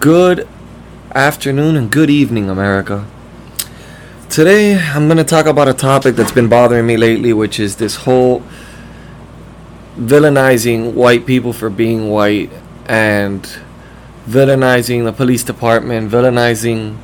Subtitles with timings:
[0.00, 0.46] good
[1.12, 3.04] afternoon, and good evening, America.
[4.30, 7.76] Today, I'm going to talk about a topic that's been bothering me lately, which is
[7.76, 8.44] this whole
[9.96, 12.50] villainizing white people for being white
[12.86, 13.58] and
[14.28, 16.96] villainizing the police department, villainizing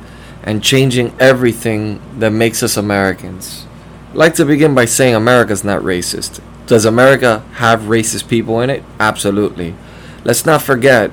[0.43, 3.67] and changing everything that makes us Americans.
[4.11, 6.39] I'd like to begin by saying America's not racist.
[6.65, 8.83] Does America have racist people in it?
[9.01, 9.75] Absolutely.
[10.23, 11.11] Let's not forget,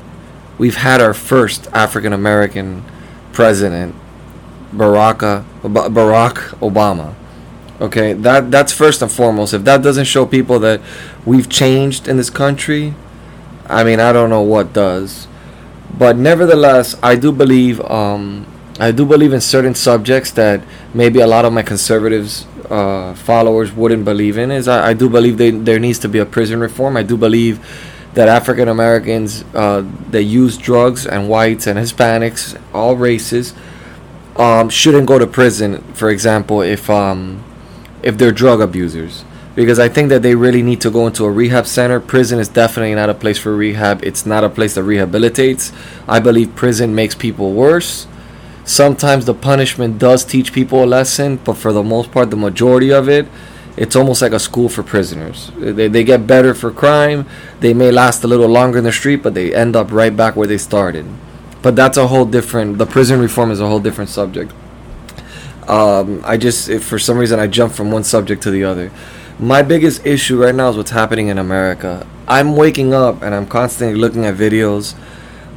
[0.62, 2.84] we've had our first African American
[3.32, 3.96] president,
[4.72, 7.16] Barack, Barack Obama.
[7.80, 9.54] Okay, that that's first and foremost.
[9.54, 10.80] If that doesn't show people that
[11.26, 12.94] we've changed in this country,
[13.66, 15.26] I mean, I don't know what does.
[15.98, 18.46] But nevertheless, I do believe um,
[18.78, 20.62] I do believe in certain subjects that
[20.94, 24.52] maybe a lot of my conservatives uh, followers wouldn't believe in.
[24.52, 26.96] Is I, I do believe they, there needs to be a prison reform.
[26.96, 27.58] I do believe
[28.14, 33.54] that African Americans uh, that use drugs and whites and Hispanics, all races,
[34.36, 35.82] um, shouldn't go to prison.
[35.94, 37.42] For example, if um,
[38.02, 39.24] if they're drug abusers,
[39.54, 42.00] because I think that they really need to go into a rehab center.
[42.00, 44.02] Prison is definitely not a place for rehab.
[44.02, 45.72] It's not a place that rehabilitates.
[46.08, 48.06] I believe prison makes people worse.
[48.64, 52.92] Sometimes the punishment does teach people a lesson, but for the most part, the majority
[52.92, 53.26] of it,
[53.76, 55.50] it's almost like a school for prisoners.
[55.56, 57.26] They, they get better for crime.
[57.60, 60.36] They may last a little longer in the street, but they end up right back
[60.36, 61.06] where they started.
[61.62, 62.78] But that's a whole different.
[62.78, 64.52] The prison reform is a whole different subject.
[65.68, 68.90] Um, I just, for some reason, I jump from one subject to the other.
[69.38, 72.06] My biggest issue right now is what's happening in America.
[72.28, 74.94] I'm waking up and I'm constantly looking at videos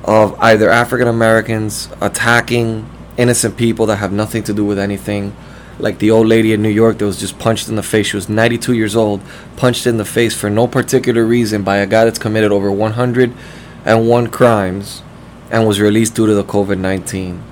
[0.04, 5.36] of either African Americans attacking innocent people that have nothing to do with anything.
[5.78, 8.08] Like the old lady in New York that was just punched in the face.
[8.08, 9.22] She was 92 years old,
[9.58, 14.28] punched in the face for no particular reason by a guy that's committed over 101
[14.28, 15.04] crimes
[15.52, 17.44] and was released due to the COVID 19.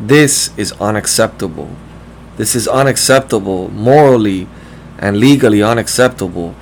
[0.00, 1.70] This is unacceptable.
[2.36, 4.48] This is unacceptable, morally
[4.98, 6.54] and legally unacceptable.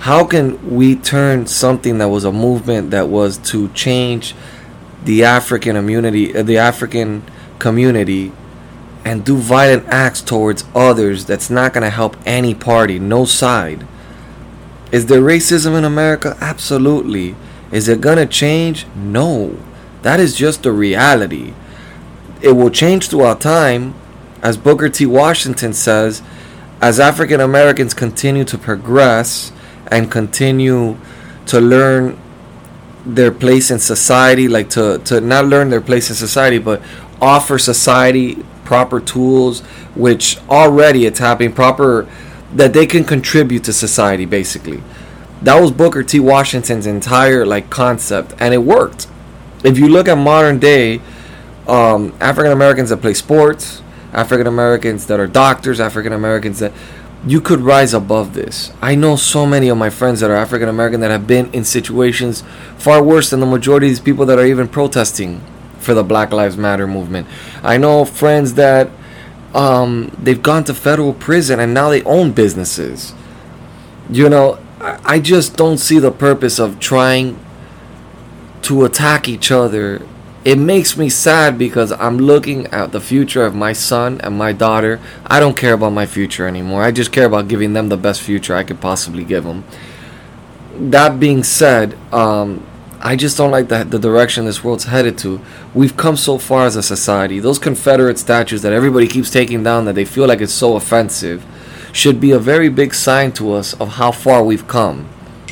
[0.00, 4.34] How can we turn something that was a movement that was to change
[5.04, 7.22] the African community, uh, the African
[7.58, 8.32] community,
[9.04, 13.86] and do violent acts towards others that's not going to help any party, no side?
[14.90, 16.36] Is there racism in America?
[16.40, 17.34] Absolutely.
[17.70, 18.86] Is it going to change?
[18.94, 19.58] No.
[20.02, 21.52] That is just the reality.
[22.40, 23.94] It will change throughout time.
[24.42, 25.06] As Booker T.
[25.06, 26.22] Washington says,
[26.80, 29.52] as African Americans continue to progress
[29.88, 30.98] and continue
[31.46, 32.18] to learn
[33.06, 36.82] their place in society, like to, to not learn their place in society, but
[37.20, 39.60] offer society proper tools,
[39.94, 42.08] which already it's happening, proper
[42.54, 44.82] that they can contribute to society basically.
[45.42, 46.20] That was Booker T.
[46.20, 49.08] Washington's entire like concept, and it worked.
[49.62, 51.00] If you look at modern day
[51.66, 53.82] um, African Americans that play sports,
[54.12, 56.72] African Americans that are doctors, African Americans that
[57.26, 58.72] you could rise above this.
[58.82, 61.64] I know so many of my friends that are African American that have been in
[61.64, 62.42] situations
[62.76, 65.42] far worse than the majority of these people that are even protesting
[65.84, 67.26] for the Black Lives Matter movement.
[67.62, 68.90] I know friends that
[69.54, 73.14] um, they've gone to federal prison and now they own businesses.
[74.10, 77.38] You know, I just don't see the purpose of trying
[78.62, 80.06] to attack each other.
[80.44, 84.52] It makes me sad because I'm looking at the future of my son and my
[84.52, 85.00] daughter.
[85.26, 86.82] I don't care about my future anymore.
[86.82, 89.64] I just care about giving them the best future I could possibly give them.
[90.76, 92.66] That being said, um,
[93.06, 95.40] I just don't like the, the direction this world's headed to.
[95.74, 97.38] We've come so far as a society.
[97.38, 101.44] Those Confederate statues that everybody keeps taking down that they feel like it's so offensive
[101.92, 105.06] should be a very big sign to us of how far we've come.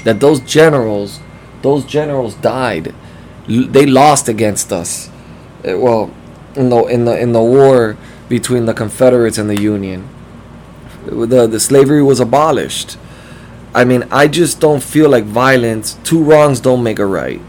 [0.04, 1.20] That those generals,
[1.60, 2.94] those generals died.
[3.50, 5.08] L- They lost against us.
[5.68, 6.10] Uh, Well,
[6.56, 7.96] in the in the in the war
[8.28, 10.08] between the Confederates and the Union,
[11.06, 12.96] the the slavery was abolished.
[13.74, 15.98] I mean, I just don't feel like violence.
[16.04, 17.40] Two wrongs don't make a right.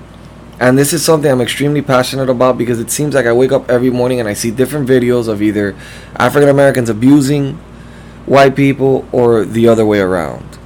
[0.60, 3.70] And this is something I'm extremely passionate about because it seems like I wake up
[3.70, 5.76] every morning and I see different videos of either
[6.16, 7.56] African Americans abusing
[8.26, 10.58] white people or the other way around.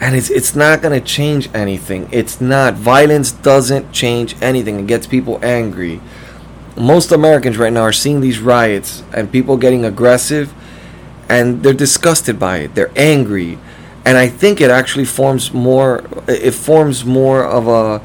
[0.00, 2.08] And it's it's not going to change anything.
[2.10, 4.80] It's not violence doesn't change anything.
[4.80, 6.00] It gets people angry.
[6.76, 10.54] most Americans right now are seeing these riots and people getting aggressive
[11.28, 12.74] and they're disgusted by it.
[12.74, 13.58] They're angry.
[14.04, 18.00] And I think it actually forms more it forms more of a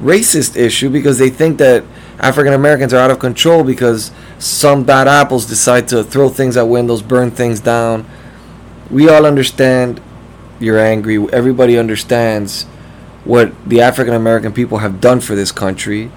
[0.00, 1.84] racist issue because they think that
[2.20, 6.62] African Americans are out of control because some bad apples decide to throw things at
[6.62, 8.08] windows, burn things down.
[8.90, 10.00] We all understand
[10.60, 11.18] you're angry.
[11.32, 12.64] Everybody understands
[13.24, 16.10] what the African American people have done for this country.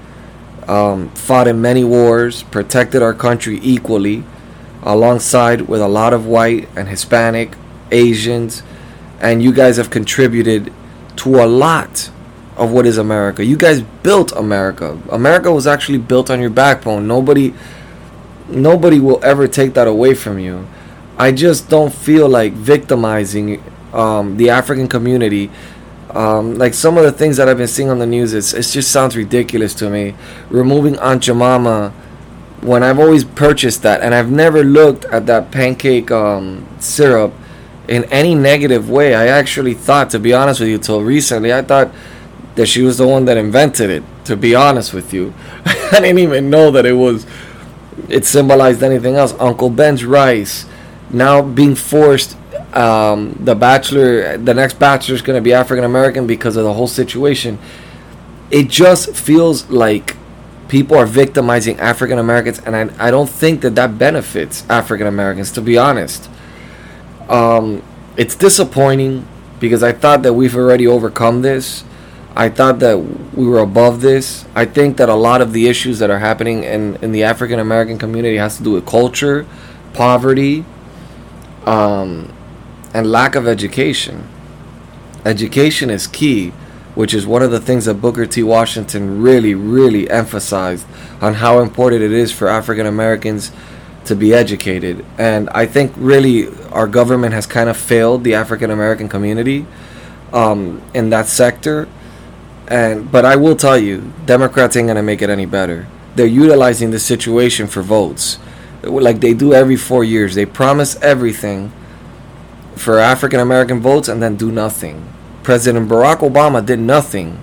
[0.67, 4.23] Um, fought in many wars, protected our country equally,
[4.83, 7.55] alongside with a lot of white and Hispanic,
[7.91, 8.63] Asians,
[9.21, 10.73] and you guys have contributed
[11.17, 12.09] to a lot
[12.57, 13.45] of what is America.
[13.45, 14.99] You guys built America.
[15.09, 17.07] America was actually built on your backbone.
[17.07, 17.53] Nobody
[18.49, 20.67] nobody will ever take that away from you.
[21.17, 23.63] I just don't feel like victimizing
[23.93, 25.49] um, the African community.
[26.09, 28.63] Um, like some of the things that I've been seeing on the news, it's, it
[28.63, 30.15] just sounds ridiculous to me.
[30.49, 31.93] Removing Aunt Jemima
[32.59, 37.33] when I've always purchased that, and I've never looked at that pancake um, syrup
[37.91, 39.13] in any negative way.
[39.13, 41.91] I actually thought, to be honest with you, till recently, I thought
[42.55, 44.03] that she was the one that invented it.
[44.25, 45.33] To be honest with you,
[45.65, 47.27] I didn't even know that it was.
[48.07, 49.33] It symbolized anything else.
[49.39, 50.65] Uncle Ben's rice,
[51.09, 52.37] now being forced.
[52.73, 56.71] Um, the bachelor, the next bachelor is going to be African American because of the
[56.71, 57.59] whole situation.
[58.49, 60.15] It just feels like
[60.69, 65.51] people are victimizing African Americans, and I, I don't think that that benefits African Americans.
[65.53, 66.29] To be honest,
[67.31, 67.81] um,
[68.17, 69.27] it's disappointing
[69.59, 71.83] because I thought that we've already overcome this
[72.35, 74.45] I thought that we were above this.
[74.55, 77.59] I think that a lot of the issues that are happening in, in the African
[77.59, 79.45] American community has to do with culture,
[79.93, 80.63] poverty,
[81.65, 82.33] um,
[82.93, 84.29] and lack of education.
[85.25, 86.51] Education is key,
[86.95, 88.43] which is one of the things that Booker T.
[88.43, 90.87] Washington really, really emphasized
[91.19, 93.51] on how important it is for African Americans
[94.05, 95.05] to be educated.
[95.17, 99.65] And I think really our government has kind of failed the African American community
[100.33, 101.87] um, in that sector
[102.71, 105.87] and but I will tell you, Democrats ain't gonna make it any better.
[106.15, 108.39] They're utilizing the situation for votes,
[108.81, 110.35] like they do every four years.
[110.35, 111.73] They promise everything
[112.75, 115.05] for African American votes and then do nothing.
[115.43, 117.37] President Barack Obama did nothing,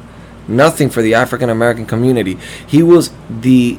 [0.48, 2.38] nothing for the African American community.
[2.66, 3.78] He was the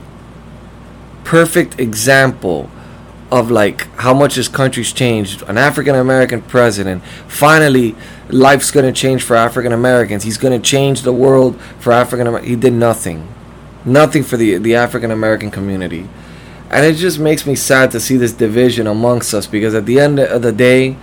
[1.24, 2.70] perfect example
[3.32, 5.44] of like how much this country's changed.
[5.44, 7.04] An African American president.
[7.28, 7.96] Finally,
[8.30, 10.24] life's gonna change for African Americans.
[10.24, 12.50] He's gonna change the world for African Americans.
[12.50, 13.28] He did nothing,
[13.86, 16.10] nothing for the the African American community,
[16.70, 19.46] and it just makes me sad to see this division amongst us.
[19.46, 20.98] Because at the end of the day,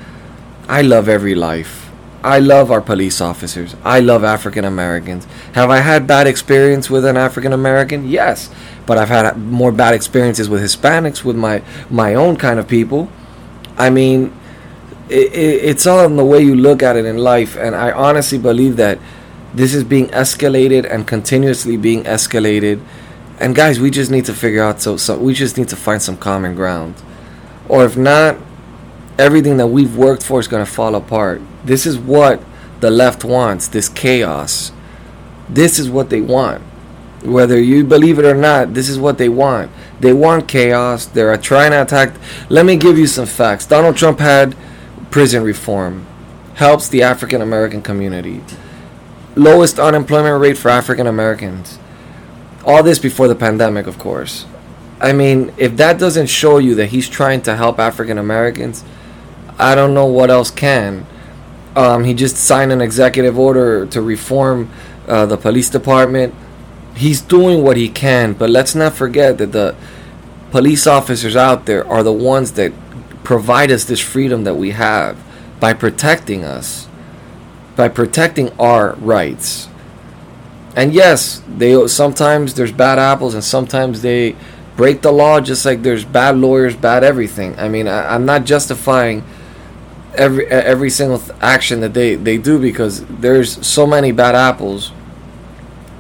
[0.69, 1.86] I love every life.
[2.27, 3.77] I love our police officers.
[3.85, 5.27] I love African Americans.
[5.55, 8.09] Have I had bad experience with an African American?
[8.09, 8.51] Yes
[8.87, 13.11] but I've had more bad experiences with Hispanics, with my my own kind of people.
[13.77, 14.33] I mean,
[15.11, 17.91] it, it, it's all in the way you look at it in life, and I
[17.91, 18.99] honestly believe that
[19.53, 22.81] this is being escalated and continuously being escalated.
[23.39, 26.01] And guys, we just need to figure out so so we just need to find
[26.01, 26.95] some common ground,
[27.69, 28.37] or if not,
[29.19, 31.41] everything that we've worked for is going to fall apart.
[31.65, 32.43] This is what
[32.81, 33.69] the left wants.
[33.69, 34.73] This chaos.
[35.49, 36.63] This is what they want
[37.27, 39.71] whether you believe it or not, this is what they want.
[40.01, 41.07] They want chaos.
[41.07, 42.15] They're trying to attack.
[42.49, 43.67] Let me give you some facts.
[43.67, 44.57] Donald Trump had
[45.11, 46.07] prison reform,
[46.55, 48.43] helps the African American community,
[49.35, 51.79] lowest unemployment rate for African Americans.
[52.65, 54.47] All this before the pandemic, of course.
[55.01, 58.83] I mean, if that doesn't show you that he's trying to help African Americans,
[59.59, 61.07] I don't know what else can.
[61.75, 64.71] Um, he just signed an executive order to reform
[65.07, 66.35] uh, the police department
[66.97, 69.77] he's doing what he can, but let's not forget that the
[70.51, 72.73] police officers out there are the ones that
[73.23, 75.17] provide us this freedom that we have
[75.61, 76.89] by protecting us,
[77.77, 79.69] by protecting our rights.
[80.75, 84.37] And yes, they sometimes there's bad apples, and sometimes they
[84.77, 85.41] break the law.
[85.41, 87.59] Just like there's bad lawyers, bad everything.
[87.59, 89.25] I mean, I, am not justifying
[90.17, 94.93] every every single action that they they do because there's so many bad apples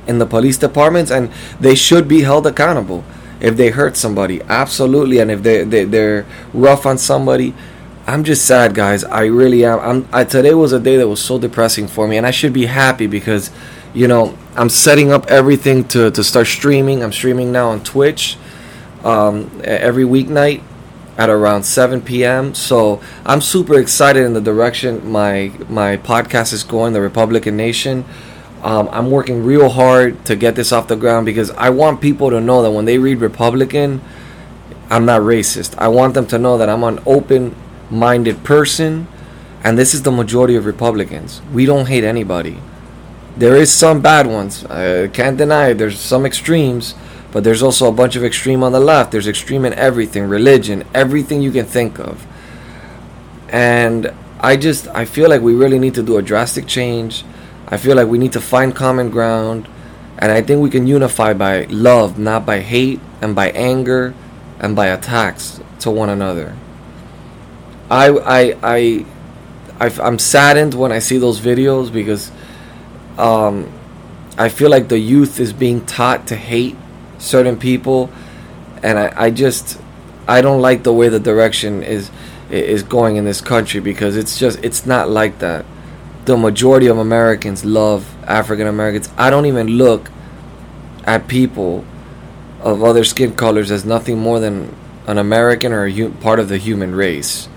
[0.07, 1.31] in the police departments and
[1.61, 3.05] they should be held accountable.
[3.39, 5.19] If they hurt somebody absolutely.
[5.19, 7.55] And if they, they they're rough on somebody
[8.07, 9.05] i'm just sad guys.
[9.05, 9.81] I really am.
[9.81, 12.53] I'm I, today was a day that was so depressing for me and i should
[12.53, 13.51] be happy because
[13.95, 17.03] you know i'm setting up everything to to start streaming.
[17.03, 18.39] I'm streaming now on twitch
[19.05, 20.63] um, every weeknight
[21.19, 22.55] at around 7 p.m.
[22.55, 28.05] So I'm super excited in the direction my my podcast is going, the Republican Nation.
[28.63, 32.31] Um, I'm working real hard to get this off the ground because I want people
[32.31, 34.01] to know that when they read Republican,
[34.91, 35.75] I'm not racist.
[35.79, 37.55] I want them to know that I'm an open
[37.91, 39.09] minded person,
[39.63, 41.43] and this is the majority of Republicans.
[41.53, 42.59] We don't hate anybody.
[43.37, 44.65] There is some bad ones.
[44.65, 45.75] I can't deny it.
[45.79, 46.95] There's some extremes,
[47.33, 49.13] but there's also a bunch of extreme on the left.
[49.13, 52.27] There's extreme in everything, religion, everything you can think of.
[53.49, 57.25] And I just I feel like we really need to do a drastic change.
[57.69, 59.69] I feel like we need to find common ground,
[60.19, 64.15] and I think we can unify by love, not by hate and by anger
[64.61, 66.57] and by attacks to one another.
[67.91, 69.07] I I I
[69.79, 72.31] i am saddened when I see those videos because
[73.19, 73.71] um,
[74.39, 76.77] I feel like the youth is being taught to hate
[77.19, 78.11] certain people,
[78.83, 79.81] and I, I just
[80.29, 82.11] I don't like the way the direction is
[82.51, 85.65] is going in this country because it's just it's not like that.
[86.25, 89.09] The majority of Americans love African Americans.
[89.17, 90.11] I don't even look
[91.05, 91.85] at people
[92.61, 94.75] of other skin colors as nothing more than
[95.07, 97.49] an American or a hu- part of the human race.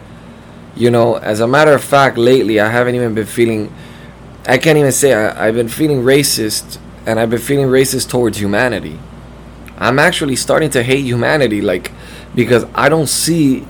[0.75, 3.73] You know, as a matter of fact, lately I haven't even been feeling.
[4.45, 8.37] I can't even say I, I've been feeling racist, and I've been feeling racist towards
[8.37, 8.99] humanity.
[9.79, 11.91] I'm actually starting to hate humanity, like
[12.35, 13.65] because I don't see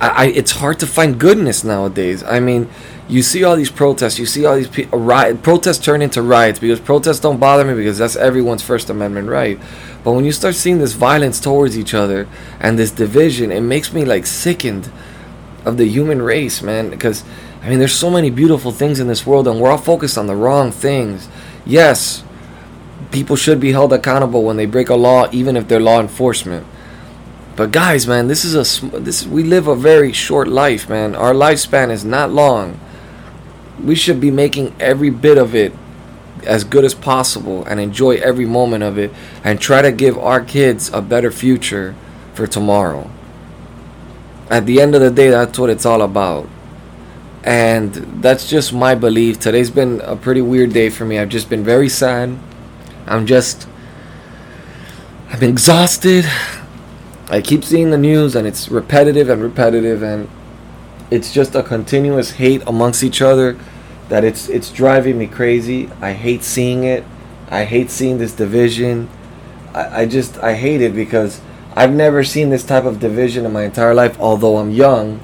[0.00, 2.22] I, I, it's hard to find goodness nowadays.
[2.22, 2.68] I mean,
[3.08, 6.58] you see all these protests, you see all these pe- riot protests turn into riots
[6.58, 9.58] because protests don't bother me because that's everyone's First Amendment right.
[10.04, 12.28] But when you start seeing this violence towards each other
[12.60, 14.90] and this division, it makes me like sickened
[15.64, 16.90] of the human race, man.
[16.90, 17.24] Because
[17.62, 20.26] I mean, there's so many beautiful things in this world, and we're all focused on
[20.26, 21.28] the wrong things.
[21.64, 22.22] Yes,
[23.10, 26.66] people should be held accountable when they break a law, even if they're law enforcement.
[27.56, 31.14] But guys, man, this is a this we live a very short life, man.
[31.14, 32.78] Our lifespan is not long.
[33.82, 35.72] We should be making every bit of it
[36.44, 39.12] as good as possible and enjoy every moment of it
[39.42, 41.94] and try to give our kids a better future
[42.34, 43.10] for tomorrow.
[44.50, 46.48] At the end of the day, that's what it's all about.
[47.42, 49.40] And that's just my belief.
[49.40, 51.18] Today's been a pretty weird day for me.
[51.18, 52.38] I've just been very sad.
[53.06, 53.68] I'm just
[55.28, 56.24] I've been exhausted.
[57.28, 60.28] I keep seeing the news and it's repetitive and repetitive and
[61.10, 63.58] it's just a continuous hate amongst each other
[64.08, 65.90] that it's it's driving me crazy.
[66.00, 67.04] I hate seeing it.
[67.48, 69.08] I hate seeing this division.
[69.74, 71.40] I, I just I hate it because
[71.76, 75.20] I've never seen this type of division in my entire life, although I'm young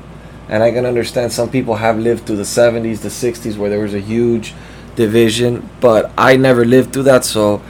[0.48, 3.80] and I can understand some people have lived through the 70s, the 60s where there
[3.80, 4.54] was a huge
[4.96, 7.62] division, but I never lived through that so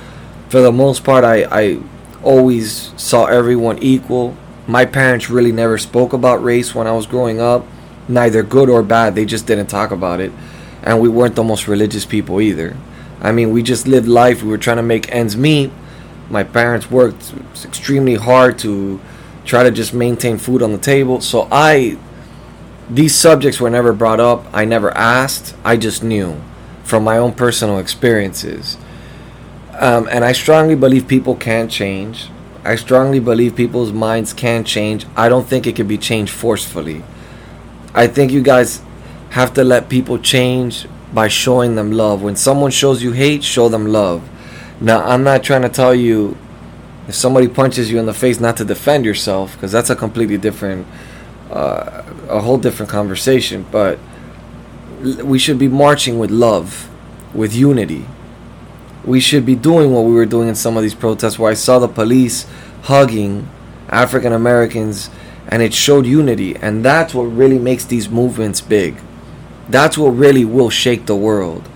[0.48, 1.78] for the most part I, I
[2.22, 4.36] always saw everyone equal.
[4.66, 7.64] My parents really never spoke about race when I was growing up,
[8.08, 9.14] neither good or bad.
[9.14, 10.30] They just didn't talk about it.
[10.82, 12.76] And we weren't the most religious people either.
[13.20, 14.42] I mean, we just lived life.
[14.42, 15.70] We were trying to make ends meet.
[16.28, 17.32] My parents worked
[17.64, 19.00] extremely hard to
[19.44, 21.20] try to just maintain food on the table.
[21.20, 21.96] So I,
[22.90, 24.44] these subjects were never brought up.
[24.52, 25.54] I never asked.
[25.64, 26.40] I just knew
[26.84, 28.76] from my own personal experiences.
[29.74, 32.28] Um, and I strongly believe people can change.
[32.64, 35.06] I strongly believe people's minds can change.
[35.16, 37.02] I don't think it can be changed forcefully.
[37.94, 38.80] I think you guys
[39.30, 42.22] have to let people change by showing them love.
[42.22, 44.28] When someone shows you hate, show them love.
[44.80, 46.36] Now, I'm not trying to tell you
[47.08, 50.38] if somebody punches you in the face not to defend yourself, because that's a completely
[50.38, 50.86] different,
[51.50, 53.66] uh, a whole different conversation.
[53.70, 53.98] But
[55.02, 56.88] we should be marching with love,
[57.34, 58.06] with unity
[59.04, 61.54] we should be doing what we were doing in some of these protests where I
[61.54, 62.46] saw the police
[62.82, 63.48] hugging
[63.88, 65.10] African Americans
[65.48, 68.96] and it showed unity and that's what really makes these movements big.
[69.68, 71.68] That's what really will shake the world.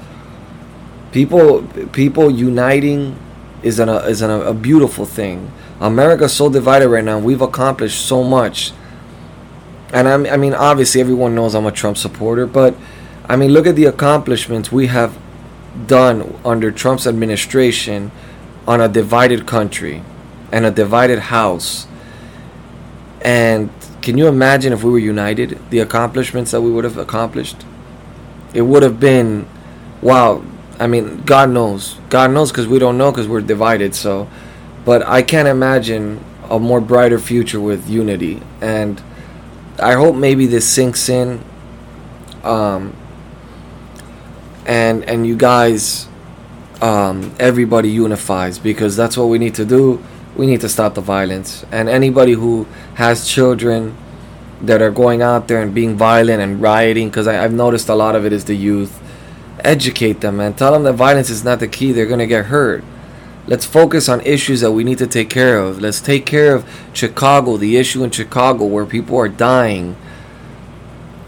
[1.12, 3.18] People people uniting
[3.62, 5.50] is an, is an, a beautiful thing.
[5.80, 7.18] America's so divided right now.
[7.18, 8.73] We've accomplished so much.
[9.92, 12.76] And I'm, I mean obviously everyone knows I'm a Trump supporter, but
[13.28, 15.18] I mean look at the accomplishments we have
[15.87, 18.11] done under Trump's administration
[18.66, 20.02] on a divided country
[20.52, 21.87] and a divided house.
[23.21, 27.64] And can you imagine if we were united, the accomplishments that we would have accomplished?
[28.54, 29.47] It would have been,
[30.00, 30.45] wow.
[30.78, 31.99] I mean, God knows.
[32.09, 33.95] God knows because we don't know because we're divided.
[33.95, 34.28] So,
[34.85, 38.42] but I can't imagine a more brighter future with unity.
[38.61, 39.02] And
[39.78, 41.42] I hope maybe this sinks in.
[42.45, 42.95] Um,
[44.66, 46.08] and and you guys
[46.82, 50.02] um, everybody unifies because that's what we need to do
[50.37, 53.96] we need to stop the violence and anybody who has children
[54.61, 58.14] that are going out there and being violent and rioting because i've noticed a lot
[58.14, 59.02] of it is the youth
[59.61, 60.54] Educate them, man.
[60.54, 61.92] Tell them that violence is not the key.
[61.92, 62.85] They're gonna get hurt.
[63.46, 65.80] Let's focus on issues that we need to take care of.
[65.80, 69.96] Let's take care of Chicago, the issue in Chicago where people are dying.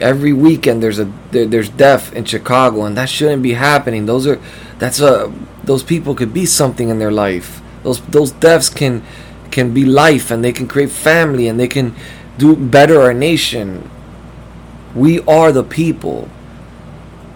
[0.00, 4.07] Every weekend there's a there, there's death in Chicago, and that shouldn't be happening.
[4.07, 4.40] Those are
[4.78, 5.33] that's a
[5.64, 7.61] those people could be something in their life.
[7.83, 9.02] Those those deaths can
[9.50, 11.95] can be life, and they can create family, and they can
[12.37, 13.90] do better our nation.
[14.95, 16.28] We are the people.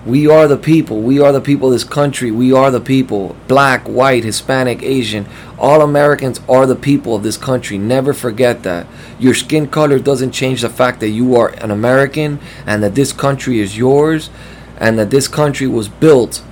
[0.04, 1.00] We are the people.
[1.00, 2.32] We are the people of this country.
[2.32, 3.36] We are the people.
[3.46, 5.26] Black, white, Hispanic, Asian.
[5.58, 7.78] All Americans are the people of this country.
[7.78, 8.88] Never forget that.
[9.20, 13.12] Your skin color doesn't change the fact that you are an American and that this
[13.12, 14.28] country is yours
[14.76, 16.42] and that this country was built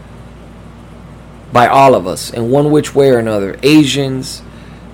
[1.53, 3.59] by all of us in one which way or another.
[3.65, 4.43] Asians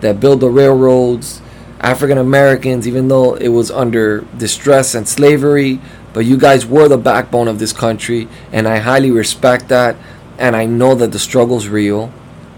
[0.00, 1.42] that build the railroads,
[1.80, 5.78] African Americans, even though it was under distress and slavery,
[6.16, 9.96] but you guys were the backbone of this country, and I highly respect that.
[10.38, 12.10] And I know that the struggle's real,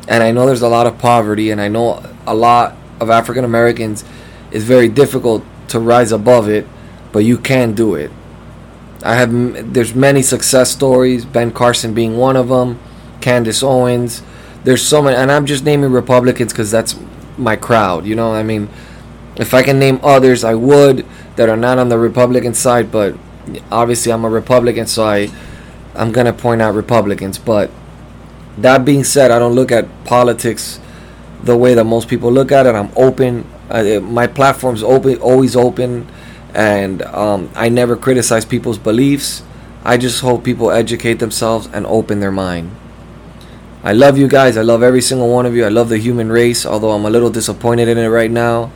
[0.07, 3.45] and I know there's a lot of poverty, and I know a lot of African
[3.45, 4.05] Americans
[4.53, 6.69] is very difficult to rise above it,
[7.11, 8.13] but you can do it.
[9.03, 12.79] I have there's many success stories, Ben Carson being one of them,
[13.21, 14.23] Candace Owens.
[14.63, 16.95] There's so many, and I'm just naming Republicans because that's
[17.37, 18.07] my crowd.
[18.07, 18.69] You know, I mean,
[19.35, 23.17] if I can name others, I would that are not on the Republican side, but
[23.71, 25.31] obviously I'm a Republican, so I
[25.95, 27.39] I'm gonna point out Republicans.
[27.39, 27.71] But
[28.59, 30.81] that being said, I don't look at politics
[31.43, 32.75] the way that most people look at it.
[32.75, 33.47] I'm open.
[33.71, 36.09] Uh, my platform's open, always open,
[36.55, 39.43] and um, I never criticize people's beliefs.
[39.85, 42.75] I just hope people educate themselves and open their mind.
[43.83, 44.57] I love you guys.
[44.57, 45.65] I love every single one of you.
[45.65, 48.73] I love the human race, although I'm a little disappointed in it right now.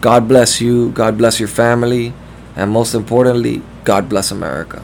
[0.00, 0.90] God bless you.
[0.92, 2.14] God bless your family.
[2.54, 4.82] And most importantly, God bless America.